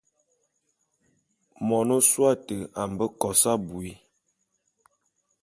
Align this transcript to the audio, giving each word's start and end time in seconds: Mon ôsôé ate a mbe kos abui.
Mon 1.67 1.85
ôsôé 1.97 2.25
ate 2.35 2.57
a 2.81 2.83
mbe 2.91 3.05
kos 3.21 3.41
abui. 3.53 3.91